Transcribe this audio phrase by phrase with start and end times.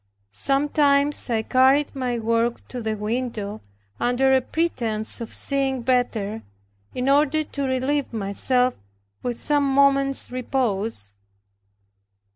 [0.31, 3.61] Sometimes I carried my work to the window,
[3.99, 6.41] under a pretense of seeing better,
[6.95, 8.77] in order to relieve myself
[9.21, 11.13] with some moment's repose.